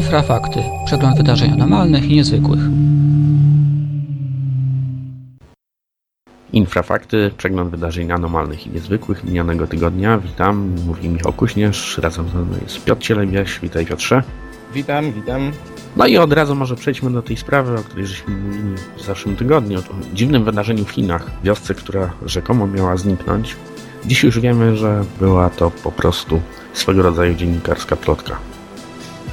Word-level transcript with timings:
Infrafakty. 0.00 0.62
Przegląd 0.86 1.16
wydarzeń 1.16 1.52
anormalnych 1.52 2.04
i 2.04 2.14
niezwykłych. 2.14 2.60
Infrafakty, 6.52 7.30
przegląd 7.36 7.70
wydarzeń 7.70 8.12
anormalnych 8.12 8.66
i 8.66 8.70
niezwykłych 8.70 9.24
minionego 9.24 9.66
tygodnia. 9.66 10.18
Witam, 10.18 10.74
mówi 10.86 11.08
Michał 11.08 11.32
Kuśnierz, 11.32 11.98
razem 11.98 12.28
ze 12.28 12.38
mną 12.38 12.56
jest 12.62 12.84
Piotr 12.84 13.02
Cielebiaś. 13.02 13.60
Witaj 13.60 13.86
Piotrze. 13.86 14.22
Witam, 14.74 15.12
witam. 15.12 15.52
No 15.96 16.06
i 16.06 16.18
od 16.18 16.32
razu 16.32 16.54
może 16.54 16.76
przejdźmy 16.76 17.10
do 17.10 17.22
tej 17.22 17.36
sprawy, 17.36 17.74
o 17.74 17.82
której 17.82 18.06
żeśmy 18.06 18.34
mówili 18.34 18.74
w 18.96 19.02
zeszłym 19.02 19.36
tygodniu, 19.36 19.78
o 19.78 20.14
dziwnym 20.14 20.44
wydarzeniu 20.44 20.84
w 20.84 20.90
Chinach, 20.90 21.30
wiosce, 21.44 21.74
która 21.74 22.10
rzekomo 22.26 22.66
miała 22.66 22.96
zniknąć. 22.96 23.56
Dziś 24.06 24.22
już 24.22 24.40
wiemy, 24.40 24.76
że 24.76 25.04
była 25.20 25.50
to 25.50 25.70
po 25.70 25.92
prostu 25.92 26.40
swego 26.72 27.02
rodzaju 27.02 27.34
dziennikarska 27.34 27.96
plotka. 27.96 28.49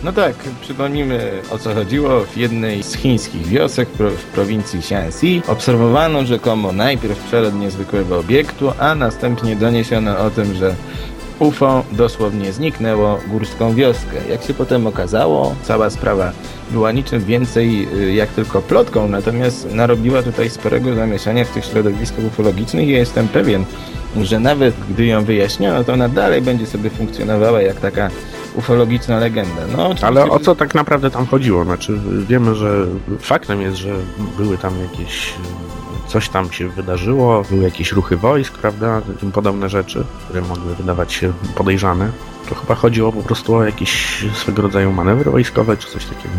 No 0.03 0.11
tak, 0.13 0.35
przypomnijmy 0.61 1.31
o 1.51 1.57
co 1.57 1.73
chodziło. 1.73 2.25
W 2.25 2.37
jednej 2.37 2.83
z 2.83 2.95
chińskich 2.95 3.47
wiosek 3.47 3.89
w 3.89 4.23
prowincji 4.23 4.81
Shaanxi 4.81 5.41
obserwowano 5.47 6.25
rzekomo 6.25 6.71
najpierw 6.71 7.23
przelot 7.23 7.55
niezwykłego 7.55 8.19
obiektu, 8.19 8.71
a 8.79 8.95
następnie 8.95 9.55
doniesiono 9.55 10.17
o 10.17 10.29
tym, 10.29 10.53
że 10.55 10.75
UFO 11.39 11.83
dosłownie 11.91 12.53
zniknęło 12.53 13.19
górską 13.27 13.73
wioskę. 13.73 14.17
Jak 14.29 14.43
się 14.43 14.53
potem 14.53 14.87
okazało, 14.87 15.55
cała 15.63 15.89
sprawa 15.89 16.31
była 16.71 16.91
niczym 16.91 17.23
więcej 17.23 17.87
y, 17.93 18.13
jak 18.13 18.29
tylko 18.29 18.61
plotką, 18.61 19.07
natomiast 19.07 19.73
narobiła 19.73 20.23
tutaj 20.23 20.49
sporego 20.49 20.95
zamieszania 20.95 21.45
w 21.45 21.49
tych 21.49 21.65
środowiskach 21.65 22.25
ufologicznych 22.25 22.87
i 22.87 22.91
ja 22.91 22.99
jestem 22.99 23.27
pewien, 23.27 23.65
że 24.21 24.39
nawet 24.39 24.75
gdy 24.89 25.05
ją 25.05 25.23
wyjaśniono, 25.23 25.83
to 25.83 25.93
ona 25.93 26.09
dalej 26.09 26.41
będzie 26.41 26.65
sobie 26.65 26.89
funkcjonowała 26.89 27.61
jak 27.61 27.79
taka 27.79 28.09
ufologiczna 28.57 29.19
legenda. 29.19 29.61
No, 29.77 29.93
Ale 30.01 30.29
o 30.29 30.39
co 30.39 30.55
tak 30.55 30.75
naprawdę 30.75 31.11
tam 31.11 31.25
chodziło? 31.25 31.63
Znaczy, 31.63 31.99
wiemy, 32.27 32.55
że 32.55 32.87
faktem 33.19 33.61
jest, 33.61 33.77
że 33.77 33.93
były 34.37 34.57
tam 34.57 34.73
jakieś 34.81 35.33
coś 36.07 36.29
tam 36.29 36.51
się 36.51 36.69
wydarzyło, 36.69 37.43
były 37.49 37.63
jakieś 37.63 37.91
ruchy 37.91 38.17
wojsk, 38.17 38.57
prawda, 38.57 39.01
tym 39.19 39.31
podobne 39.31 39.69
rzeczy, 39.69 40.03
które 40.25 40.41
mogły 40.41 40.75
wydawać 40.75 41.13
się 41.13 41.33
podejrzane. 41.55 42.11
To 42.49 42.55
chyba 42.55 42.75
chodziło 42.75 43.11
po 43.11 43.23
prostu 43.23 43.55
o 43.55 43.63
jakieś 43.63 44.23
swego 44.33 44.61
rodzaju 44.61 44.93
manewry 44.93 45.31
wojskowe, 45.31 45.77
czy 45.77 45.87
coś 45.87 46.05
takiego. 46.05 46.35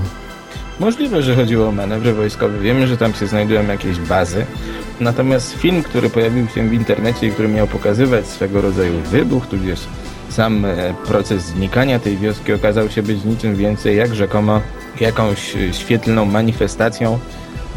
Możliwe, 0.80 1.22
że 1.22 1.36
chodziło 1.36 1.69
o 1.69 1.72
manewry 1.72 2.14
wojskowe. 2.14 2.58
Wiemy, 2.58 2.86
że 2.86 2.96
tam 2.96 3.14
się 3.14 3.27
znajdują 3.27 3.66
jakieś 3.66 3.98
bazy. 3.98 4.46
Natomiast 5.00 5.52
film, 5.52 5.83
który 5.83 6.11
pojawił 6.11 6.48
się 6.48 6.69
w 6.69 6.72
internecie 6.72 7.27
i 7.27 7.30
który 7.30 7.48
miał 7.48 7.66
pokazywać 7.66 8.27
swego 8.27 8.61
rodzaju 8.61 9.00
wybuch, 9.00 9.46
tudzież 9.46 9.80
sam 10.39 10.64
e, 10.64 10.94
proces 11.06 11.42
znikania 11.42 11.98
tej 11.98 12.17
wioski 12.17 12.53
okazał 12.53 12.91
się 12.91 13.03
być 13.03 13.25
niczym 13.25 13.56
więcej 13.56 13.97
jak 13.97 14.14
rzekomo 14.14 14.61
jakąś 15.00 15.56
świetlną 15.72 16.25
manifestacją 16.25 17.19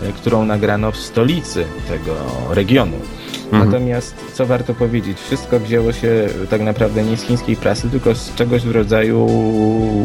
E, 0.04 0.12
którą 0.12 0.46
nagrano 0.46 0.92
w 0.92 0.98
stolicy 0.98 1.66
tego 1.88 2.16
regionu. 2.50 2.98
Mhm. 3.44 3.66
Natomiast, 3.66 4.16
co 4.34 4.46
warto 4.46 4.74
powiedzieć, 4.74 5.20
wszystko 5.20 5.60
wzięło 5.60 5.94
się 5.94 6.28
tak 6.50 6.62
naprawdę 6.62 7.04
nie 7.04 7.18
z 7.18 7.22
chińskiej 7.22 7.56
prasy, 7.56 7.90
tylko 7.90 8.16
z 8.16 8.36
czegoś 8.36 8.62
w 8.62 8.72
rodzaju 8.72 9.26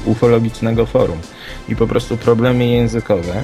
ufologicznego 0.05 0.87
forum. 0.87 1.19
I 1.69 1.77
po 1.77 1.87
prostu 1.87 2.17
problemy 2.17 2.67
językowe, 2.67 3.43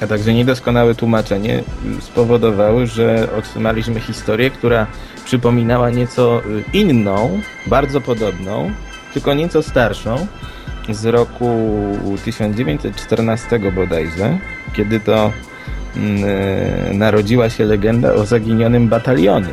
a 0.00 0.06
także 0.06 0.34
niedoskonałe 0.34 0.94
tłumaczenie 0.94 1.62
spowodowały, 2.00 2.86
że 2.86 3.28
otrzymaliśmy 3.38 4.00
historię, 4.00 4.50
która 4.50 4.86
przypominała 5.24 5.90
nieco 5.90 6.42
inną, 6.72 7.40
bardzo 7.66 8.00
podobną, 8.00 8.70
tylko 9.14 9.34
nieco 9.34 9.62
starszą, 9.62 10.26
z 10.88 11.04
roku 11.04 11.68
1914 12.24 13.58
bodajże, 13.74 14.38
kiedy 14.72 15.00
to 15.00 15.32
e, 15.96 16.94
narodziła 16.94 17.50
się 17.50 17.64
legenda 17.64 18.12
o 18.12 18.26
zaginionym 18.26 18.88
batalionie. 18.88 19.52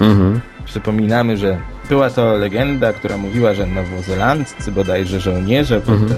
Mhm. 0.00 0.40
Przypominamy, 0.64 1.36
że 1.36 1.58
była 1.88 2.10
to 2.10 2.36
legenda, 2.36 2.92
która 2.92 3.16
mówiła, 3.16 3.54
że 3.54 3.66
nowozelandcy 3.66 4.72
bodajże 4.72 5.20
żołnierze 5.20 5.76
mhm. 5.76 6.08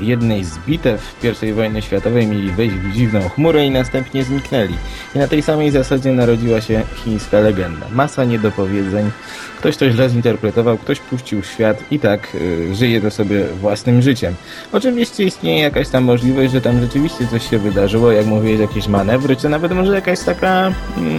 Jednej 0.00 0.44
z 0.44 0.58
bitew 0.58 1.16
I 1.42 1.52
wojny 1.52 1.82
światowej 1.82 2.26
mieli 2.26 2.50
wejść 2.50 2.74
w 2.74 2.92
dziwną 2.92 3.28
chmurę 3.28 3.66
i 3.66 3.70
następnie 3.70 4.24
zniknęli. 4.24 4.74
I 5.14 5.18
na 5.18 5.28
tej 5.28 5.42
samej 5.42 5.70
zasadzie 5.70 6.12
narodziła 6.12 6.60
się 6.60 6.82
chińska 7.04 7.40
legenda. 7.40 7.86
Masa 7.92 8.24
niedopowiedzeń, 8.24 9.10
ktoś 9.58 9.76
to 9.76 9.90
źle 9.90 10.08
zinterpretował, 10.08 10.78
ktoś 10.78 11.00
puścił 11.00 11.42
świat 11.42 11.82
i 11.90 12.00
tak 12.00 12.34
y, 12.34 12.74
żyje 12.74 13.00
to 13.00 13.10
sobie 13.10 13.44
własnym 13.60 14.02
życiem. 14.02 14.34
Oczywiście 14.72 15.24
istnieje 15.24 15.62
jakaś 15.62 15.88
tam 15.88 16.04
możliwość, 16.04 16.52
że 16.52 16.60
tam 16.60 16.80
rzeczywiście 16.80 17.26
coś 17.26 17.50
się 17.50 17.58
wydarzyło, 17.58 18.12
jak 18.12 18.26
mówiłeś, 18.26 18.60
jakieś 18.60 18.88
manewry, 18.88 19.36
czy 19.36 19.48
nawet 19.48 19.72
może 19.72 19.94
jakaś 19.94 20.20
taka 20.20 20.72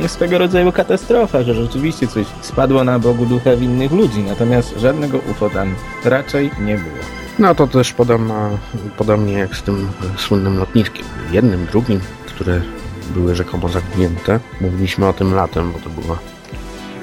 y, 0.05 0.09
swego 0.09 0.37
rodzaju 0.37 0.71
katastrofa, 0.71 1.43
że 1.43 1.53
rzeczywiście 1.53 2.07
coś 2.07 2.25
spadło 2.41 2.83
na 2.83 2.99
Bogu 2.99 3.25
ducha 3.25 3.55
winnych 3.55 3.91
ludzi, 3.91 4.19
natomiast 4.19 4.79
żadnego 4.79 5.17
UFO 5.31 5.49
tam 5.49 5.75
raczej 6.05 6.51
nie 6.65 6.77
było. 6.77 7.24
No 7.39 7.55
to 7.55 7.67
też 7.67 7.93
podobna, 7.93 8.49
podobnie 8.97 9.33
jak 9.33 9.55
z 9.55 9.63
tym 9.63 9.87
słynnym 10.17 10.57
lotniskiem. 10.57 11.05
Jednym, 11.31 11.65
drugim, 11.65 11.99
które 12.25 12.61
były 13.13 13.35
rzekomo 13.35 13.69
zaginięte. 13.69 14.39
Mówiliśmy 14.61 15.07
o 15.07 15.13
tym 15.13 15.33
latem, 15.33 15.71
bo 15.71 15.79
to 15.79 16.01
była 16.01 16.19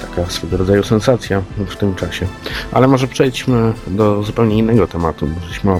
taka 0.01 0.29
swego 0.29 0.57
rodzaju 0.57 0.83
sensacja 0.83 1.41
w 1.57 1.75
tym 1.75 1.95
czasie. 1.95 2.27
Ale 2.71 2.87
może 2.87 3.07
przejdźmy 3.07 3.73
do 3.87 4.23
zupełnie 4.23 4.57
innego 4.57 4.87
tematu. 4.87 5.29
Żeśmy 5.47 5.71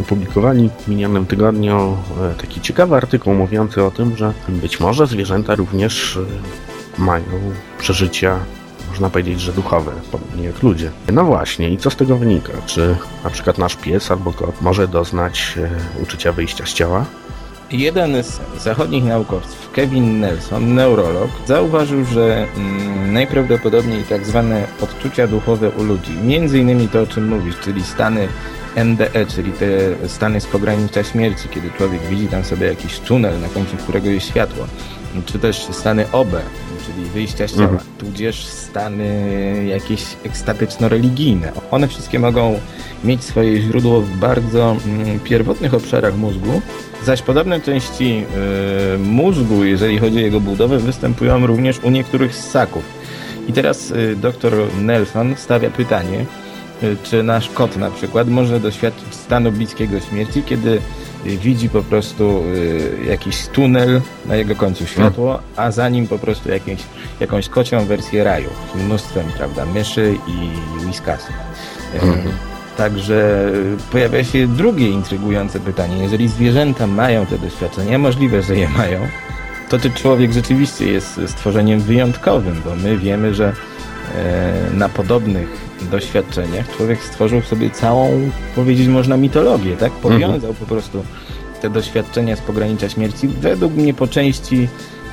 opublikowali 0.00 0.70
w 0.80 0.88
minionym 0.88 1.26
tygodniu 1.26 1.96
e, 2.20 2.34
taki 2.34 2.60
ciekawy 2.60 2.96
artykuł 2.96 3.34
mówiący 3.34 3.84
o 3.84 3.90
tym, 3.90 4.16
że 4.16 4.32
być 4.48 4.80
może 4.80 5.06
zwierzęta 5.06 5.54
również 5.54 6.16
e, 6.98 7.02
mają 7.02 7.24
przeżycia 7.78 8.38
można 8.92 9.10
powiedzieć, 9.10 9.40
że 9.40 9.52
duchowe, 9.52 9.92
podobnie 10.10 10.44
jak 10.44 10.62
ludzie. 10.62 10.90
No 11.12 11.24
właśnie, 11.24 11.70
i 11.70 11.78
co 11.78 11.90
z 11.90 11.96
tego 11.96 12.16
wynika? 12.16 12.52
Czy 12.66 12.96
na 13.24 13.30
przykład 13.30 13.58
nasz 13.58 13.76
pies 13.76 14.10
albo 14.10 14.32
kot 14.32 14.62
może 14.62 14.88
doznać 14.88 15.54
e, 15.58 16.02
uczucia 16.02 16.32
wyjścia 16.32 16.66
z 16.66 16.72
ciała? 16.72 17.04
Jeden 17.70 18.24
z 18.24 18.40
zachodnich 18.58 19.04
naukowców, 19.04 19.70
Kevin 19.72 20.20
Nelson, 20.20 20.74
neurolog, 20.74 21.30
zauważył, 21.46 22.04
że 22.04 22.46
mm, 22.56 23.12
najprawdopodobniej 23.12 24.04
tak 24.04 24.26
zwane 24.26 24.66
odczucia 24.80 25.26
duchowe 25.26 25.70
u 25.70 25.82
ludzi, 25.82 26.12
między 26.24 26.58
innymi 26.58 26.88
to 26.88 27.02
o 27.02 27.06
czym 27.06 27.28
mówisz, 27.28 27.58
czyli 27.64 27.84
stany 27.84 28.28
NDE, 28.76 29.26
czyli 29.26 29.52
te 29.52 29.68
stany 30.08 30.40
z 30.40 30.46
pogranicza 30.46 31.04
śmierci, 31.04 31.48
kiedy 31.48 31.70
człowiek 31.70 32.02
widzi 32.02 32.28
tam 32.28 32.44
sobie 32.44 32.66
jakiś 32.66 32.98
tunel, 32.98 33.40
na 33.40 33.48
końcu 33.48 33.76
którego 33.76 34.10
jest 34.10 34.26
światło, 34.26 34.66
czy 35.26 35.38
też 35.38 35.66
stany 35.70 36.12
OB, 36.12 36.36
czyli 36.86 37.08
wyjścia 37.08 37.48
z 37.48 37.56
ciała, 37.56 37.70
mhm. 37.70 37.90
tudzież 37.98 38.44
stany 38.44 39.64
jakieś 39.68 40.04
ekstatyczno-religijne. 40.24 41.52
One 41.70 41.88
wszystkie 41.88 42.18
mogą 42.18 42.58
mieć 43.04 43.24
swoje 43.24 43.60
źródło 43.60 44.00
w 44.00 44.16
bardzo 44.16 44.76
mm, 44.86 45.20
pierwotnych 45.20 45.74
obszarach 45.74 46.16
mózgu, 46.16 46.62
zaś 47.04 47.22
podobne 47.22 47.60
części 47.60 48.24
y, 48.94 48.98
mózgu, 48.98 49.64
jeżeli 49.64 49.98
chodzi 49.98 50.16
o 50.16 50.20
jego 50.20 50.40
budowę, 50.40 50.78
występują 50.78 51.46
również 51.46 51.78
u 51.78 51.90
niektórych 51.90 52.36
ssaków. 52.36 52.84
I 53.48 53.52
teraz 53.52 53.90
y, 53.90 54.16
dr 54.16 54.52
Nelson 54.80 55.36
stawia 55.36 55.70
pytanie, 55.70 56.26
y, 56.82 56.96
czy 57.02 57.22
nasz 57.22 57.48
kot 57.48 57.76
na 57.76 57.90
przykład 57.90 58.28
może 58.28 58.60
doświadczyć 58.60 59.14
stanu 59.14 59.52
bliskiego 59.52 60.00
śmierci, 60.00 60.42
kiedy 60.42 60.80
widzi 61.24 61.68
po 61.68 61.82
prostu 61.82 62.42
y, 62.54 63.04
jakiś 63.06 63.46
tunel 63.46 64.00
na 64.26 64.36
jego 64.36 64.56
końcu 64.56 64.86
światło, 64.86 65.38
a 65.56 65.70
za 65.70 65.88
nim 65.88 66.08
po 66.08 66.18
prostu 66.18 66.50
jakieś, 66.50 66.80
jakąś 67.20 67.48
kocią 67.48 67.84
wersję 67.84 68.24
raju 68.24 68.48
z 68.74 68.82
mnóstwem, 68.82 69.26
prawda, 69.36 69.66
myszy 69.66 70.14
i 70.26 70.50
whiskasów. 70.86 71.34
Mhm. 71.94 72.32
Także 72.76 73.50
pojawia 73.92 74.24
się 74.24 74.48
drugie 74.48 74.88
intrygujące 74.88 75.60
pytanie. 75.60 76.02
Jeżeli 76.02 76.28
zwierzęta 76.28 76.86
mają 76.86 77.26
te 77.26 77.38
doświadczenia, 77.38 77.98
możliwe, 77.98 78.42
że 78.42 78.56
je 78.56 78.68
mają, 78.68 79.00
to 79.68 79.78
czy 79.78 79.90
człowiek 79.90 80.32
rzeczywiście 80.32 80.92
jest 80.92 81.20
stworzeniem 81.26 81.80
wyjątkowym, 81.80 82.62
bo 82.64 82.76
my 82.76 82.98
wiemy, 82.98 83.34
że 83.34 83.52
e, 84.14 84.70
na 84.74 84.88
podobnych 84.88 85.71
doświadczeniach 85.88 86.76
człowiek 86.76 87.02
stworzył 87.02 87.42
sobie 87.42 87.70
całą, 87.70 88.30
powiedzieć 88.54 88.88
można, 88.88 89.16
mitologię, 89.16 89.76
tak? 89.76 89.92
Powiązał 89.92 90.50
mhm. 90.50 90.54
po 90.54 90.66
prostu 90.66 91.04
te 91.62 91.70
doświadczenia 91.70 92.36
z 92.36 92.40
pogranicza 92.40 92.88
śmierci, 92.88 93.28
według 93.28 93.72
mnie 93.74 93.94
po 93.94 94.06
części 94.06 94.68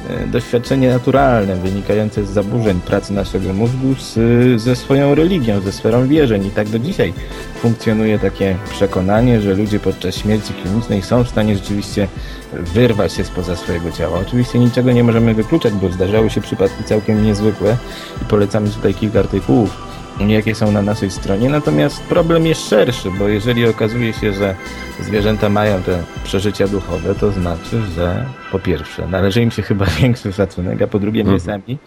e, 0.10 0.28
doświadczenie 0.28 0.90
naturalne, 0.90 1.56
wynikające 1.56 2.26
z 2.26 2.30
zaburzeń 2.30 2.80
pracy 2.80 3.14
naszego 3.14 3.54
mózgu 3.54 3.96
z, 4.00 4.62
ze 4.62 4.76
swoją 4.76 5.16
religią, 5.16 5.62
ze 5.62 5.72
sferą 5.72 6.08
wierzeń. 6.08 6.46
I 6.46 6.50
tak 6.50 6.70
do 6.70 6.80
dzisiaj 6.80 7.14
funkcjonuje 7.62 8.20
takie 8.20 8.56
przekonanie, 8.70 9.42
że 9.42 9.54
ludzie 9.54 9.80
podczas 9.80 10.16
śmierci 10.16 10.54
klinicznej 10.54 11.02
są 11.02 11.24
w 11.24 11.30
stanie 11.30 11.56
rzeczywiście 11.56 12.08
wyrwać 12.54 13.14
się 13.14 13.24
spoza 13.24 13.56
swojego 13.56 13.92
ciała. 13.92 14.20
Oczywiście 14.20 14.60
niczego 14.60 14.92
nie 14.92 15.04
możemy 15.04 15.34
wykluczać, 15.34 15.74
bo 15.74 15.92
zdarzały 15.92 16.30
się 16.30 16.42
przypadki 16.42 16.84
całkiem 16.84 17.24
niezwykłe 17.24 17.78
i 18.22 18.26
polecamy 18.26 18.70
tutaj 18.70 18.94
kilka 18.94 19.20
artykułów 19.20 19.89
jakie 20.28 20.56
są 20.56 20.72
na 20.72 20.82
naszej 20.82 21.12
stronie. 21.12 21.50
Natomiast 21.50 22.02
problem 22.04 22.46
jest 22.46 22.70
szerszy, 22.70 23.12
bo 23.20 23.28
jeżeli 23.28 23.68
okazuje 23.68 24.14
się, 24.14 24.34
że 24.34 24.56
zwierzęta 25.02 25.50
mają 25.50 25.84
te 25.84 26.04
przeżycia 26.24 26.68
duchowe, 26.68 27.16
to 27.16 27.32
znaczy, 27.32 27.82
że 27.96 28.26
po 28.52 28.60
pierwsze 28.60 29.08
należy 29.08 29.42
im 29.42 29.52
się 29.52 29.62
chyba 29.62 29.86
większy 30.02 30.34
szacunek, 30.34 30.82
a 30.82 30.88
po 30.88 31.00
drugie 31.00 31.24
my 31.24 31.34
Mhm. 31.34 31.62
sami 31.62 31.78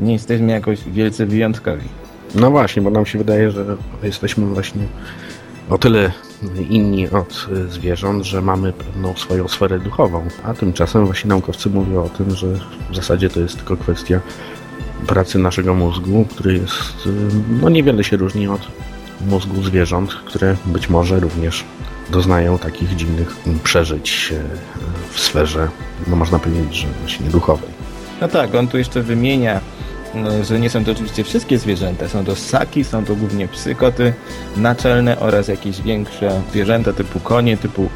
nie 0.00 0.12
jesteśmy 0.12 0.52
jakoś 0.52 0.78
wielce 0.84 1.26
wyjątkowi. 1.26 1.84
No 2.34 2.50
właśnie, 2.50 2.82
bo 2.82 2.90
nam 2.90 3.06
się 3.06 3.18
wydaje, 3.18 3.50
że 3.50 3.64
jesteśmy 4.02 4.46
właśnie 4.46 4.82
o 5.70 5.78
tyle 5.78 6.12
inni 6.70 7.10
od 7.10 7.48
zwierząt, 7.68 8.24
że 8.24 8.42
mamy 8.42 8.72
pewną 8.72 9.16
swoją 9.16 9.48
sferę 9.48 9.78
duchową, 9.78 10.24
a 10.44 10.54
tymczasem 10.54 11.06
właśnie 11.06 11.28
naukowcy 11.28 11.70
mówią 11.70 12.04
o 12.04 12.08
tym, 12.08 12.30
że 12.30 12.46
w 12.90 12.96
zasadzie 12.96 13.28
to 13.30 13.40
jest 13.40 13.56
tylko 13.56 13.76
kwestia 13.76 14.20
pracy 15.06 15.38
naszego 15.38 15.74
mózgu, 15.74 16.26
który 16.30 16.58
jest, 16.58 17.06
y, 17.06 17.10
no 17.60 17.68
niewiele 17.68 18.04
się 18.04 18.16
różni 18.16 18.48
od 18.48 18.68
mózgu 19.26 19.62
zwierząt, 19.62 20.14
które 20.14 20.56
być 20.66 20.88
może 20.88 21.20
również 21.20 21.64
doznają 22.10 22.58
takich 22.58 22.96
dziwnych 22.96 23.36
przeżyć 23.64 24.32
y, 24.32 24.40
w 25.10 25.20
sferze, 25.20 25.68
no 26.06 26.16
można 26.16 26.38
powiedzieć, 26.38 26.74
że 26.74 26.86
właśnie 27.00 27.26
duchowej. 27.26 27.68
No 28.20 28.28
tak, 28.28 28.54
on 28.54 28.68
tu 28.68 28.78
jeszcze 28.78 29.02
wymienia, 29.02 29.60
y, 30.40 30.44
że 30.44 30.60
nie 30.60 30.70
są 30.70 30.84
to 30.84 30.92
oczywiście 30.92 31.24
wszystkie 31.24 31.58
zwierzęta. 31.58 32.08
Są 32.08 32.24
to 32.24 32.36
ssaki, 32.36 32.84
są 32.84 33.04
to 33.04 33.16
głównie 33.16 33.48
psy, 33.48 33.74
koty 33.74 34.12
naczelne 34.56 35.20
oraz 35.20 35.48
jakieś 35.48 35.82
większe 35.82 36.42
zwierzęta 36.52 36.92
typu 36.92 37.20
konie, 37.20 37.56
typu, 37.56 37.88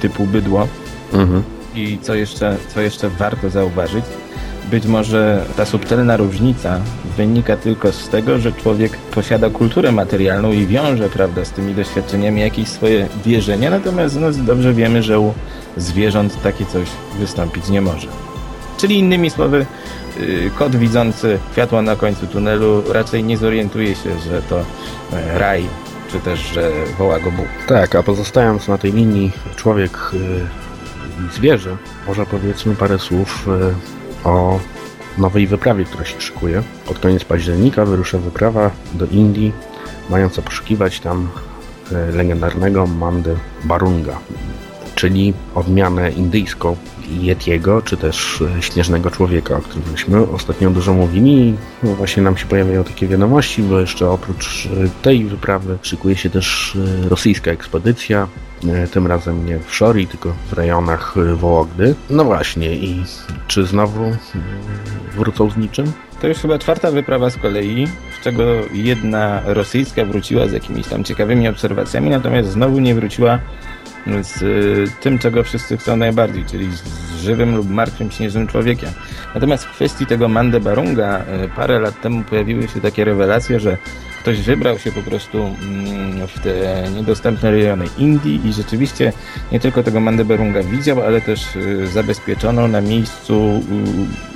typu 0.00 0.26
bydło. 0.26 0.68
Mhm. 1.12 1.42
I 1.74 1.98
co 2.02 2.14
jeszcze, 2.14 2.56
co 2.74 2.80
jeszcze 2.80 3.08
warto 3.08 3.50
zauważyć, 3.50 4.04
być 4.70 4.86
może 4.86 5.44
ta 5.56 5.66
subtelna 5.66 6.16
różnica 6.16 6.80
wynika 7.16 7.56
tylko 7.56 7.92
z 7.92 8.08
tego, 8.08 8.38
że 8.38 8.52
człowiek 8.52 8.96
posiada 8.96 9.50
kulturę 9.50 9.92
materialną 9.92 10.52
i 10.52 10.66
wiąże, 10.66 11.08
prawda, 11.08 11.44
z 11.44 11.50
tymi 11.50 11.74
doświadczeniami 11.74 12.40
jakieś 12.40 12.68
swoje 12.68 13.08
wierzenia, 13.24 13.70
natomiast 13.70 14.20
no, 14.20 14.32
dobrze 14.32 14.74
wiemy, 14.74 15.02
że 15.02 15.20
u 15.20 15.34
zwierząt 15.76 16.42
takie 16.42 16.66
coś 16.66 16.88
wystąpić 17.18 17.68
nie 17.68 17.80
może. 17.80 18.08
Czyli 18.76 18.98
innymi 18.98 19.30
słowy, 19.30 19.66
yy, 20.20 20.50
kot 20.58 20.76
widzący 20.76 21.38
światło 21.52 21.82
na 21.82 21.96
końcu 21.96 22.26
tunelu 22.26 22.82
raczej 22.92 23.24
nie 23.24 23.36
zorientuje 23.36 23.94
się, 23.94 24.18
że 24.30 24.42
to 24.42 24.60
e, 25.12 25.38
raj, 25.38 25.64
czy 26.12 26.20
też, 26.20 26.40
że 26.40 26.70
woła 26.98 27.20
go 27.20 27.30
Bóg. 27.30 27.46
Tak, 27.66 27.94
a 27.94 28.02
pozostając 28.02 28.68
na 28.68 28.78
tej 28.78 28.92
linii 28.92 29.32
człowiek 29.56 29.98
y, 30.14 30.46
i 31.26 31.34
zwierzę, 31.34 31.76
może 32.06 32.26
powiedzmy 32.26 32.74
parę 32.74 32.98
słów 32.98 33.48
y, 33.48 33.97
o 34.24 34.58
nowej 35.18 35.46
wyprawie, 35.46 35.84
która 35.84 36.04
się 36.04 36.20
szykuje. 36.20 36.62
Pod 36.86 36.98
koniec 36.98 37.24
października 37.24 37.84
wyrusza 37.84 38.18
wyprawa 38.18 38.70
do 38.94 39.06
Indii, 39.06 39.52
mająca 40.10 40.42
poszukiwać 40.42 41.00
tam 41.00 41.28
y, 41.92 42.12
legendarnego 42.12 42.86
Mandy 42.86 43.36
Barunga, 43.64 44.18
czyli 44.98 45.34
odmianę 45.54 46.10
indyjską 46.10 46.76
Yetiego, 47.22 47.82
czy 47.82 47.96
też 47.96 48.40
y, 48.40 48.62
śnieżnego 48.62 49.10
człowieka, 49.10 49.56
o 49.56 49.60
którym 49.60 49.90
myśmy 49.92 50.28
ostatnio 50.30 50.70
dużo 50.70 50.94
mówili. 50.94 51.54
No 51.82 51.94
właśnie 51.94 52.22
nam 52.22 52.36
się 52.36 52.46
pojawiają 52.46 52.84
takie 52.84 53.06
wiadomości, 53.06 53.62
bo 53.62 53.80
jeszcze 53.80 54.10
oprócz 54.10 54.66
y, 54.66 54.90
tej 55.02 55.24
wyprawy 55.24 55.78
szykuje 55.82 56.16
się 56.16 56.30
też 56.30 56.74
y, 57.04 57.08
rosyjska 57.08 57.50
ekspedycja. 57.50 58.28
Tym 58.90 59.06
razem 59.06 59.46
nie 59.46 59.58
w 59.58 59.74
Szori, 59.74 60.06
tylko 60.06 60.34
w 60.50 60.52
rejonach 60.52 61.14
Wołogdy. 61.34 61.94
No 62.10 62.24
właśnie, 62.24 62.74
i 62.74 63.04
czy 63.46 63.66
znowu 63.66 64.16
wrócą 65.16 65.50
z 65.50 65.56
niczym? 65.56 65.92
To 66.20 66.28
już 66.28 66.38
chyba 66.38 66.58
czwarta 66.58 66.90
wyprawa 66.90 67.30
z 67.30 67.36
kolei, 67.36 67.86
z 68.20 68.24
czego 68.24 68.42
jedna 68.72 69.42
rosyjska 69.44 70.04
wróciła 70.04 70.48
z 70.48 70.52
jakimiś 70.52 70.86
tam 70.86 71.04
ciekawymi 71.04 71.48
obserwacjami, 71.48 72.10
natomiast 72.10 72.50
znowu 72.50 72.78
nie 72.78 72.94
wróciła 72.94 73.38
z 74.22 74.42
y, 74.42 74.84
tym, 75.00 75.18
czego 75.18 75.44
wszyscy 75.44 75.76
chcą 75.76 75.96
najbardziej, 75.96 76.44
czyli 76.44 76.68
z 76.76 77.20
żywym 77.20 77.56
lub 77.56 77.70
martwym 77.70 78.10
śnieżnym 78.10 78.46
człowiekiem. 78.46 78.90
Natomiast 79.34 79.64
w 79.64 79.70
kwestii 79.70 80.06
tego 80.06 80.28
Mande 80.28 80.60
Barunga 80.60 81.20
y, 81.44 81.48
parę 81.56 81.80
lat 81.80 82.00
temu 82.00 82.24
pojawiły 82.24 82.68
się 82.68 82.80
takie 82.80 83.04
rewelacje, 83.04 83.60
że 83.60 83.76
ktoś 84.20 84.40
wybrał 84.40 84.78
się 84.78 84.92
po 84.92 85.02
prostu 85.02 85.38
mm, 85.38 86.28
w 86.28 86.40
te 86.40 86.84
niedostępne 86.96 87.50
rejony 87.50 87.84
Indii 87.98 88.40
i 88.44 88.52
rzeczywiście 88.52 89.12
nie 89.52 89.60
tylko 89.60 89.82
tego 89.82 90.00
Mande 90.00 90.24
Barunga 90.24 90.62
widział, 90.62 91.02
ale 91.02 91.20
też 91.20 91.56
y, 91.56 91.86
zabezpieczono 91.86 92.68
na 92.68 92.80
miejscu 92.80 93.62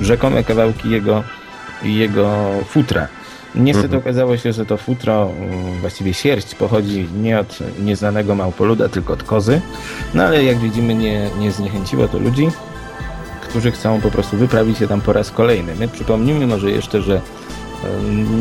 rzekome 0.00 0.44
kawałki 0.44 0.90
jego 0.90 1.24
jego 1.82 2.50
futra. 2.69 3.08
Niestety 3.54 3.87
Mhm. 3.87 4.02
okazało 4.02 4.37
się, 4.37 4.52
że 4.52 4.66
to 4.66 4.76
futro, 4.76 5.31
mm, 5.38 5.81
właściwie 5.81 6.14
sierść, 6.14 6.54
pochodzi 6.54 7.08
nie 7.22 7.38
od 7.40 7.58
nieznanego 7.81 8.34
małpoluda, 8.34 8.88
tylko 8.88 9.12
od 9.12 9.22
kozy. 9.22 9.60
No 10.14 10.22
ale 10.25 10.44
jak 10.44 10.58
widzimy, 10.58 10.94
nie, 10.94 11.31
nie 11.38 11.52
zniechęciło 11.52 12.08
to 12.08 12.19
ludzi, 12.19 12.49
którzy 13.40 13.70
chcą 13.72 14.00
po 14.00 14.10
prostu 14.10 14.37
wyprawić 14.37 14.78
się 14.78 14.88
tam 14.88 15.00
po 15.00 15.12
raz 15.12 15.31
kolejny. 15.31 15.75
My 15.81 15.88
przypomnijmy 15.88 16.46
może 16.46 16.70
jeszcze, 16.70 17.02
że 17.02 17.20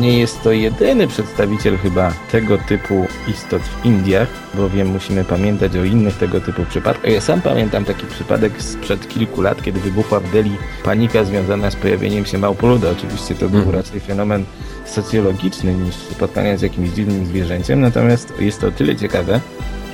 nie 0.00 0.18
jest 0.18 0.42
to 0.42 0.52
jedyny 0.52 1.08
przedstawiciel 1.08 1.78
chyba 1.78 2.12
tego 2.32 2.58
typu 2.58 3.06
istot 3.28 3.62
w 3.62 3.84
Indiach, 3.86 4.28
bowiem 4.54 4.88
musimy 4.88 5.24
pamiętać 5.24 5.76
o 5.76 5.84
innych 5.84 6.18
tego 6.18 6.40
typu 6.40 6.64
przypadkach. 6.64 7.12
Ja 7.12 7.20
sam 7.20 7.40
pamiętam 7.40 7.84
taki 7.84 8.06
przypadek 8.06 8.52
sprzed 8.62 9.08
kilku 9.08 9.42
lat, 9.42 9.62
kiedy 9.62 9.80
wybuchła 9.80 10.20
w 10.20 10.32
Delhi 10.32 10.56
panika 10.84 11.24
związana 11.24 11.70
z 11.70 11.76
pojawieniem 11.76 12.24
się 12.24 12.38
małpoluda. 12.38 12.90
Oczywiście 12.90 13.34
to 13.34 13.48
był 13.48 13.58
Mhm. 13.58 13.76
raczej 13.76 14.00
fenomen 14.00 14.44
socjologiczny 14.84 15.74
niż 15.74 15.94
spotkanie 15.94 16.58
z 16.58 16.62
jakimś 16.62 16.90
dziwnym 16.90 17.26
zwierzęciem, 17.26 17.80
natomiast 17.80 18.32
jest 18.40 18.60
to 18.60 18.66
o 18.66 18.70
tyle 18.70 18.96
ciekawe, 18.96 19.40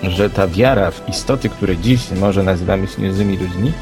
że 0.03 0.31
ta 0.31 0.49
wiara 0.49 0.91
w 0.91 1.09
istoty, 1.09 1.49
które 1.49 1.77
dziś 1.77 2.11
może 2.11 2.43
nazywamy 2.43 2.87
śnieżnymi 2.87 3.37
ludźmi, 3.37 3.73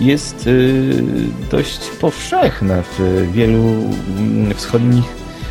jest 0.00 0.46
y, 0.46 1.02
dość 1.50 1.90
powszechna 2.00 2.82
w 2.82 3.26
wielu 3.32 3.62
mm, 4.18 4.54
wschodnich 4.54 5.04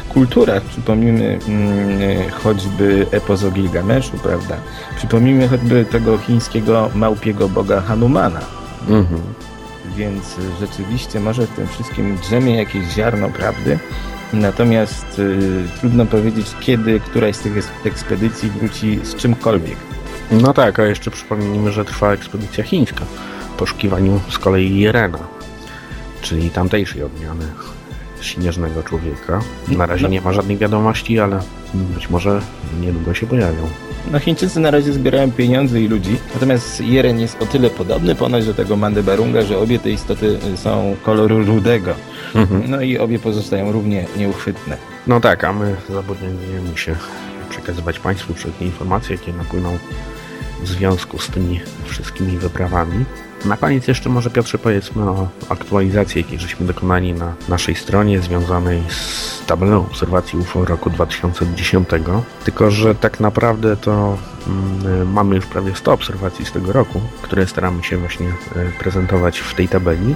kulturach. 0.10 0.64
Przypomnijmy 0.64 1.40
mm, 1.48 2.30
choćby 2.32 3.06
epos 3.12 3.44
o 3.44 3.52
Gilgameszu, 3.52 4.18
prawda? 4.18 4.56
Przypomnijmy 4.98 5.48
choćby 5.48 5.86
tego 5.86 6.18
chińskiego 6.18 6.90
małpiego 6.96 7.50
boga 7.50 7.82
Hanumana. 7.82 8.40
Mhm. 8.90 9.22
Więc 9.98 10.36
rzeczywiście 10.60 11.20
może 11.20 11.48
w 11.48 11.56
tym 11.56 11.68
wszystkim 11.68 12.18
drzemie 12.18 12.56
jakieś 12.56 12.86
ziarno 12.94 13.30
prawdy. 13.30 13.80
Natomiast 14.34 15.20
y, 15.20 15.64
trudno 15.80 16.06
powiedzieć, 16.06 16.48
kiedy 16.60 17.00
któraś 17.00 17.36
z 17.36 17.40
tych 17.40 17.70
ekspedycji 17.86 18.50
wróci 18.50 19.00
z 19.04 19.16
czymkolwiek. 19.16 19.78
No 20.42 20.54
tak, 20.54 20.80
a 20.80 20.86
jeszcze 20.86 21.12
przypomnijmy, 21.12 21.72
że 21.72 21.86
trwa 21.86 22.14
ekspedycja 22.14 22.64
chińska 22.64 23.06
w 23.54 23.58
poszukiwaniu 23.58 24.20
z 24.30 24.38
kolei 24.40 24.80
Jerena, 24.80 25.20
czyli 26.22 26.50
tamtejszej 26.50 27.04
odmiany 27.04 27.46
śnieżnego 28.22 28.84
człowieka. 28.84 29.42
Na 29.68 29.86
razie 29.86 30.04
No. 30.04 30.10
nie 30.10 30.22
ma 30.22 30.34
żadnych 30.34 30.58
wiadomości, 30.58 31.20
ale 31.20 31.40
być 31.74 32.10
może 32.10 32.42
niedługo 32.82 33.14
się 33.14 33.28
pojawią. 33.28 33.70
No 34.12 34.20
Chińczycy 34.20 34.60
na 34.60 34.72
razie 34.72 34.94
zbierają 34.94 35.32
pieniądze 35.32 35.82
i 35.82 35.88
ludzi, 35.88 36.18
natomiast 36.34 36.82
Jeren 36.82 37.20
jest 37.20 37.42
o 37.42 37.46
tyle 37.46 37.70
podobny 37.70 38.16
ponoć 38.16 38.46
do 38.46 38.54
tego 38.54 38.76
Mandebarunga, 38.76 39.42
że 39.42 39.58
obie 39.58 39.80
te 39.80 39.90
istoty 39.90 40.40
y, 40.54 40.58
są 40.58 40.96
koloru 41.04 41.46
rudego. 41.46 41.94
Mhm. 42.36 42.64
No 42.68 42.82
i 42.82 42.98
obie 42.98 43.20
pozostają 43.20 43.72
równie 43.72 44.06
nieuchwytne. 44.18 44.78
No 45.08 45.20
tak, 45.20 45.44
a 45.44 45.54
my 45.54 45.76
zobowiązujemy 45.90 46.78
się 46.78 46.96
przekazywać 47.50 48.00
Państwu 48.00 48.34
wszelkie 48.34 48.66
informacje, 48.66 49.16
jakie 49.16 49.34
napłyną 49.34 49.78
w 50.64 50.68
związku 50.68 51.20
z 51.20 51.28
tymi 51.30 51.62
wszystkimi 51.86 52.38
wyprawami. 52.38 53.06
Na 53.46 53.58
koniec 53.58 53.88
jeszcze 53.88 54.10
może 54.10 54.30
Piotrze 54.30 54.58
powiedzmy 54.58 55.04
o 55.10 55.28
aktualizacji, 55.50 56.22
jakiej 56.22 56.40
żeśmy 56.40 56.66
dokonali 56.66 57.14
na 57.14 57.34
naszej 57.50 57.76
stronie 57.76 58.22
związanej 58.22 58.82
z 58.90 59.46
tabelą 59.46 59.80
obserwacji 59.80 60.40
UFO 60.40 60.66
roku 60.66 60.90
2010. 60.90 61.90
Tylko, 62.44 62.72
że 62.72 62.96
tak 62.96 63.20
naprawdę 63.20 63.78
to 63.78 64.18
mm, 64.48 65.12
mamy 65.12 65.36
już 65.36 65.46
prawie 65.46 65.76
100 65.76 65.94
obserwacji 65.94 66.46
z 66.46 66.52
tego 66.52 66.74
roku, 66.74 67.02
które 67.22 67.48
staramy 67.48 67.84
się 67.84 67.98
właśnie 67.98 68.28
e, 68.28 68.80
prezentować 68.80 69.40
w 69.40 69.54
tej 69.54 69.68
tabeli 69.68 70.16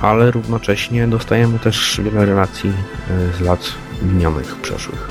ale 0.00 0.30
równocześnie 0.30 1.08
dostajemy 1.08 1.58
też 1.58 2.00
wiele 2.04 2.26
relacji 2.26 2.70
e, 2.70 3.36
z 3.38 3.40
lat 3.40 3.74
minionych, 4.02 4.56
przeszłych. 4.56 5.08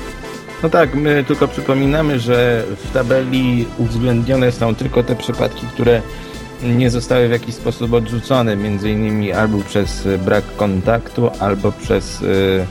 No 0.62 0.68
tak, 0.68 0.94
my 0.94 1.24
tylko 1.24 1.48
przypominamy, 1.48 2.20
że 2.20 2.64
w 2.84 2.92
tabeli 2.92 3.66
uwzględnione 3.78 4.52
są 4.52 4.74
tylko 4.74 5.02
te 5.02 5.16
przypadki, 5.16 5.66
które 5.66 6.02
nie 6.62 6.90
zostały 6.90 7.28
w 7.28 7.30
jakiś 7.30 7.54
sposób 7.54 7.92
odrzucone, 7.92 8.56
między 8.56 8.90
innymi 8.90 9.32
albo 9.32 9.58
przez 9.58 10.06
y, 10.06 10.18
brak 10.18 10.44
kontaktu, 10.56 11.30
albo 11.40 11.72
przez 11.72 12.22
y, 12.22 12.66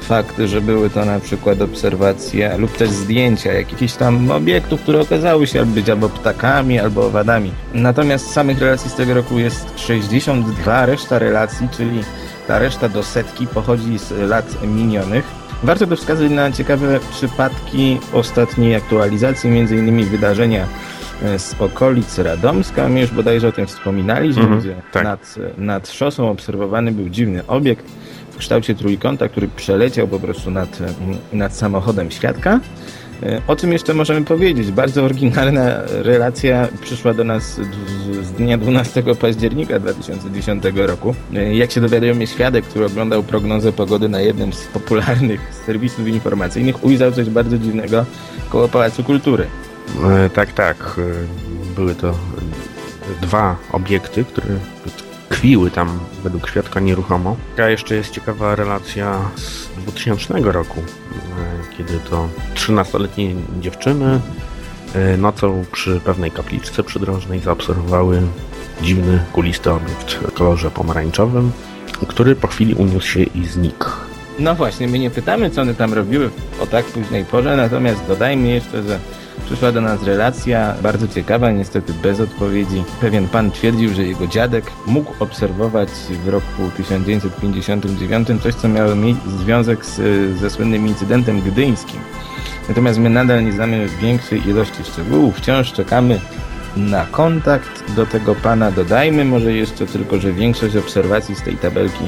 fakt, 0.00 0.38
że 0.44 0.60
były 0.60 0.90
to 0.90 1.04
na 1.04 1.20
przykład 1.20 1.62
obserwacje 1.62 2.58
lub 2.58 2.76
też 2.76 2.90
zdjęcia 2.90 3.52
jakichś 3.52 3.92
tam 3.92 4.30
obiektów, 4.30 4.80
które 4.80 5.00
okazały 5.00 5.46
się 5.46 5.66
być 5.66 5.90
albo 5.90 6.08
ptakami, 6.08 6.78
albo 6.78 7.06
owadami. 7.06 7.52
Natomiast 7.74 8.30
samych 8.30 8.58
relacji 8.58 8.90
z 8.90 8.94
tego 8.94 9.14
roku 9.14 9.38
jest 9.38 9.66
62, 9.76 10.86
reszta 10.86 11.18
relacji, 11.18 11.68
czyli 11.76 12.00
ta 12.48 12.58
reszta 12.58 12.88
do 12.88 13.02
setki 13.02 13.46
pochodzi 13.46 13.98
z 13.98 14.10
lat 14.10 14.62
minionych. 14.62 15.43
Warto 15.64 15.86
też 15.86 16.00
wskazać 16.00 16.30
na 16.30 16.52
ciekawe 16.52 17.00
przypadki 17.10 17.98
ostatniej 18.12 18.74
aktualizacji, 18.74 19.50
między 19.50 19.76
innymi 19.76 20.04
wydarzenia 20.04 20.66
e, 21.22 21.38
z 21.38 21.54
okolic 21.60 22.18
Radomska. 22.18 22.88
My 22.88 23.00
już 23.00 23.10
bodajże 23.10 23.48
o 23.48 23.52
tym 23.52 23.66
wspominaliśmy, 23.66 24.42
Mhm, 24.42 24.60
gdzie 24.60 24.74
tak. 24.92 25.04
nad, 25.04 25.34
nad 25.58 25.88
szosą 25.88 26.30
obserwowany 26.30 26.92
był 26.92 27.08
dziwny 27.08 27.46
obiekt 27.46 27.86
w 28.30 28.36
kształcie 28.36 28.74
trójkąta, 28.74 29.28
który 29.28 29.48
przeleciał 29.48 30.08
po 30.08 30.18
prostu 30.20 30.50
nad, 30.50 30.78
nad 31.32 31.56
samochodem 31.56 32.10
świadka. 32.10 32.60
E, 33.24 33.40
O 33.46 33.56
czym 33.56 33.72
jeszcze 33.72 33.94
możemy 33.94 34.24
powiedzieć? 34.24 34.70
Bardzo 34.70 35.04
oryginalna 35.04 35.70
relacja 35.88 36.68
przyszła 36.80 37.14
do 37.14 37.24
nas 37.24 37.60
z- 38.22 38.32
dnia 38.32 38.58
12 38.58 39.02
października 39.20 39.78
2010 39.80 40.64
roku. 40.86 41.14
E, 41.34 41.54
Jak 41.54 41.70
się 41.70 41.80
dowiadujemy, 41.80 42.26
świadek, 42.26 42.64
który 42.64 42.84
oglądał 42.86 43.22
prognozę 43.22 43.72
pogody 43.72 44.08
na 44.08 44.20
jednym 44.20 44.52
z 44.52 44.64
popularnych 44.64 45.40
serwisów 45.66 46.08
informacyjnych, 46.08 46.84
ujrzał 46.84 47.12
coś 47.12 47.30
bardzo 47.30 47.58
dziwnego 47.58 48.04
koło 48.50 48.68
Pałacu 48.68 49.04
Kultury. 49.04 49.46
E, 50.24 50.30
Tak, 50.30 50.52
tak. 50.52 51.00
Były 51.76 51.94
to 51.94 52.14
dwa 53.22 53.56
obiekty, 53.72 54.24
które 54.24 54.46
tkwiły 55.28 55.70
tam 55.70 55.98
według 56.22 56.48
świadka 56.48 56.80
nieruchomo. 56.80 57.36
A 57.58 57.62
jeszcze 57.62 57.94
jest 57.94 58.10
ciekawa 58.10 58.54
relacja 58.54 59.30
z 59.36 59.68
2000 59.82 60.52
roku, 60.52 60.80
e, 60.80 61.76
kiedy 61.76 61.98
to 62.10 62.28
13-letnie 62.54 63.34
dziewczyny 63.60 64.20
e, 64.94 65.16
nocą 65.16 65.64
przy 65.72 66.00
pewnej 66.00 66.30
kapliczce 66.30 66.82
przydrożnej 66.82 67.40
zaobserwowały 67.40 68.22
dziwny, 68.82 69.20
kulisty 69.32 69.70
obiekt 69.70 70.12
w 70.12 70.32
kolorze 70.32 70.70
pomarańczowym, 70.70 71.52
który 72.08 72.36
po 72.36 72.48
chwili 72.48 72.74
uniósł 72.74 73.08
się 73.08 73.22
i 73.22 73.46
znikł. 73.46 73.90
No 74.38 74.54
właśnie, 74.54 74.88
my 74.88 74.98
nie 74.98 75.10
pytamy, 75.10 75.50
co 75.50 75.62
one 75.62 75.74
tam 75.74 75.94
robiły 75.94 76.30
o 76.60 76.66
tak 76.66 76.84
późnej 76.84 77.24
porze, 77.24 77.56
natomiast 77.56 78.06
dodajmy 78.08 78.48
jeszcze, 78.48 78.82
że 78.82 78.98
przyszła 79.44 79.72
do 79.72 79.80
nas 79.80 80.02
relacja 80.02 80.74
bardzo 80.82 81.08
ciekawa, 81.08 81.50
niestety 81.50 81.92
bez 82.02 82.20
odpowiedzi. 82.20 82.84
Pewien 83.00 83.28
pan 83.28 83.50
twierdził, 83.50 83.94
że 83.94 84.04
jego 84.04 84.26
dziadek 84.26 84.64
mógł 84.86 85.12
obserwować 85.20 85.88
w 86.24 86.28
roku 86.28 86.70
1959 86.76 88.28
coś, 88.42 88.54
co 88.54 88.68
miało 88.68 88.90
związek 89.38 89.86
z, 89.86 90.00
ze 90.38 90.50
słynnym 90.50 90.88
incydentem 90.88 91.40
gdyńskim. 91.40 92.00
Natomiast 92.68 92.98
my 92.98 93.10
nadal 93.10 93.44
nie 93.44 93.52
znamy 93.52 93.86
większej 94.00 94.48
ilości 94.48 94.84
szczegółów, 94.84 95.36
wciąż 95.36 95.72
czekamy 95.72 96.20
na 96.76 97.06
kontakt 97.06 97.92
do 97.92 98.06
tego 98.06 98.34
pana. 98.34 98.70
Dodajmy 98.70 99.24
może 99.24 99.52
jeszcze 99.52 99.86
tylko, 99.86 100.18
że 100.18 100.32
większość 100.32 100.76
obserwacji 100.76 101.34
z 101.34 101.42
tej 101.42 101.56
tabelki 101.56 102.04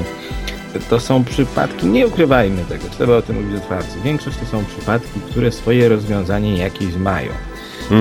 to 0.79 0.99
są 0.99 1.23
przypadki, 1.23 1.87
nie 1.87 2.07
ukrywajmy 2.07 2.65
tego, 2.65 2.83
trzeba 2.89 3.15
o 3.17 3.21
tym 3.21 3.35
mówić 3.43 3.57
otwarcie. 3.57 3.99
Większość 4.03 4.37
to 4.37 4.45
są 4.45 4.65
przypadki, 4.65 5.19
które 5.31 5.51
swoje 5.51 5.89
rozwiązanie 5.89 6.57
jakieś 6.57 6.95
mają. 6.95 7.31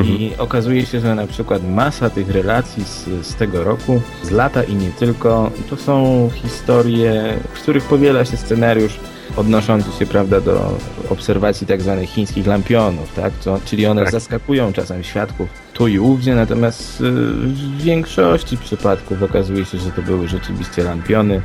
I 0.05 0.33
okazuje 0.39 0.87
się, 0.87 1.01
że 1.01 1.15
na 1.15 1.27
przykład 1.27 1.63
masa 1.69 2.11
tych 2.11 2.31
relacji 2.31 2.85
z, 2.85 3.27
z 3.27 3.35
tego 3.35 3.65
roku, 3.65 4.01
z 4.23 4.31
lata 4.31 4.63
i 4.63 4.75
nie 4.75 4.91
tylko, 4.91 5.51
to 5.71 5.77
są 5.77 6.31
historie, 6.35 7.39
w 7.55 7.61
których 7.63 7.85
powiela 7.85 8.25
się 8.25 8.37
scenariusz 8.37 8.99
odnoszący 9.37 9.99
się, 9.99 10.07
prawda, 10.07 10.41
do 10.41 10.79
obserwacji 11.11 11.67
tak 11.67 11.83
zwanych 11.83 12.11
chińskich 12.11 12.47
lampionów, 12.47 13.15
tak? 13.15 13.33
Co, 13.41 13.61
czyli 13.65 13.87
one 13.87 14.03
Tak. 14.03 14.13
zaskakują 14.13 14.73
czasem 14.73 15.05
świadków 15.05 15.49
tu 15.77 15.89
i 15.89 15.99
ówdzie, 15.99 16.35
natomiast 16.35 17.01
y, 17.01 17.11
w 17.13 17.83
większości 17.83 18.57
przypadków 18.57 19.23
okazuje 19.23 19.65
się, 19.65 19.79
że 19.79 19.91
to 19.91 20.03
były 20.03 20.29
rzeczywiście 20.29 20.85
lampiony. 20.85 21.43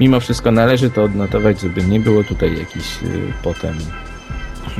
Mimo 0.00 0.20
wszystko 0.20 0.50
należy 0.52 0.90
to 0.90 1.02
odnotować, 1.02 1.60
żeby 1.60 1.82
nie 1.82 2.00
było 2.00 2.24
tutaj 2.24 2.58
jakichś 2.58 3.02
y, 3.02 3.32
potem 3.42 3.74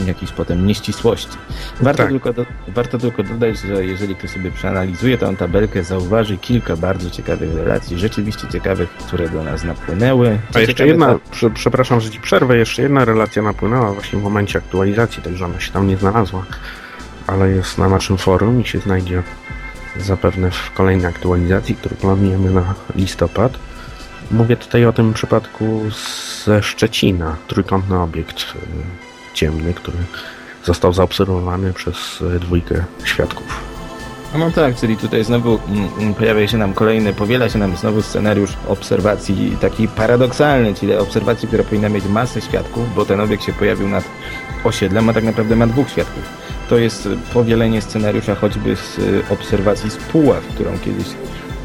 jakiejś 0.07 0.33
potem 0.33 0.67
nieścisłości. 0.67 1.37
Warto, 1.81 2.03
Tak. 2.03 2.11
tylko 2.11 2.33
do, 2.33 2.47
warto 2.69 2.99
tylko 2.99 3.23
dodać, 3.23 3.59
że 3.59 3.85
jeżeli 3.87 4.17
ktoś 4.17 4.31
sobie 4.31 4.51
przeanalizuje 4.51 5.19
tę 5.19 5.37
tabelkę, 5.37 5.83
zauważy 5.85 6.39
kilka 6.39 6.77
bardzo 6.77 7.11
ciekawych 7.11 7.55
relacji, 7.55 7.99
rzeczywiście 7.99 8.49
ciekawych, 8.49 8.89
które 8.91 9.29
do 9.29 9.45
nas 9.45 9.65
napłynęły. 9.65 10.39
A 10.55 10.61
jeszcze 10.61 10.87
jedna, 10.87 11.07
to- 11.07 11.21
prze, 11.31 11.51
przepraszam, 11.51 12.01
że 12.01 12.11
ci 12.11 12.21
przerwę, 12.21 12.57
jeszcze 12.59 12.83
jedna 12.83 13.05
relacja 13.05 13.43
napłynęła 13.43 13.93
właśnie 13.93 14.19
w 14.19 14.23
momencie 14.23 14.59
aktualizacji, 14.59 15.23
także 15.23 15.45
ona 15.45 15.61
się 15.61 15.73
tam 15.73 15.89
nie 15.89 15.97
znalazła, 15.97 16.45
ale 17.27 17.51
jest 17.51 17.79
na 17.79 17.89
naszym 17.89 18.19
forum 18.19 18.61
i 18.61 18.65
się 18.65 18.79
znajdzie 18.79 19.23
zapewne 19.97 20.51
w 20.51 20.73
kolejnej 20.73 21.07
aktualizacji, 21.07 21.75
którą 21.75 21.97
planujemy 21.97 22.51
na 22.51 22.75
listopad. 22.97 23.53
Mówię 24.31 24.57
tutaj 24.57 24.87
o 24.87 24.93
tym 24.93 25.15
przypadku 25.15 25.81
ze 26.45 26.63
Szczecina, 26.63 27.37
trójkątny 27.47 27.99
obiekt 27.99 28.41
y, 28.41 28.45
ciemny, 29.35 29.75
który 29.75 29.99
został 30.65 30.93
zaobserwowany 30.93 31.73
przez 31.73 32.21
y, 32.21 32.41
dwójkę 32.41 32.85
świadków. 33.05 33.77
No 34.39 34.51
tak, 34.51 34.77
czyli 34.77 34.97
tutaj 34.97 35.25
znowu 35.25 35.59
mm, 35.69 35.89
mm, 35.99 36.15
pojawia 36.15 36.49
się 36.49 36.59
nam 36.59 36.75
kolejny, 36.75 37.13
powiela 37.13 37.49
się 37.49 37.59
nam 37.59 37.77
znowu 37.77 38.03
scenariusz 38.03 38.53
obserwacji 38.69 39.57
taki 39.61 39.89
paradoksalny, 39.89 40.75
czyli 40.75 40.97
obserwacji, 40.97 41.49
która 41.49 41.65
powinna 41.65 41.89
mieć 41.89 42.05
masę 42.05 42.41
świadków, 42.41 42.95
bo 42.95 43.05
ten 43.05 43.21
obiekt 43.21 43.45
się 43.45 43.53
pojawił 43.53 43.89
nad 43.89 44.05
osiedlem, 44.65 45.09
a 45.09 45.13
tak 45.13 45.25
naprawdę 45.25 45.57
ma 45.57 45.67
dwóch 45.67 45.91
świadków. 45.91 46.46
To 46.69 46.79
jest 46.79 47.09
powielenie 47.35 47.83
scenariusza 47.83 48.35
choćby 48.35 48.77
z 48.77 48.99
y, 48.99 49.23
obserwacji 49.31 49.91
z 49.91 49.97
Puław, 49.97 50.47
którą 50.47 50.79
kiedyś 50.79 51.07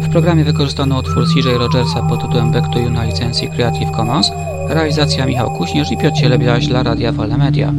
W 0.00 0.08
programie 0.12 0.44
wykorzystano 0.44 0.98
utwór 0.98 1.24
CJ 1.34 1.48
Rogersa 1.58 2.02
pod 2.02 2.22
tytułem 2.22 2.52
Back 2.52 2.72
to 2.72 2.78
You 2.78 2.90
na 2.90 3.04
licencji 3.04 3.48
Creative 3.48 3.90
Commons, 3.90 4.32
realizacja 4.68 5.26
Michał 5.26 5.50
Kuśnierz 5.50 5.92
i 5.92 5.96
Piotr 5.96 6.16
Cielebiaś 6.16 6.66
dla 6.66 6.82
Radia 6.82 7.12
Wolne 7.12 7.38
Media. 7.38 7.72